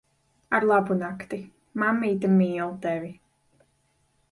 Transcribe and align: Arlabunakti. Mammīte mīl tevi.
Arlabunakti. 0.59 1.39
Mammīte 1.83 2.33
mīl 2.41 2.75
tevi. 2.87 3.15